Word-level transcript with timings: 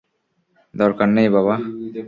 দরকার 0.73 1.07
নেই 1.09 1.29
বাবা। 1.35 1.55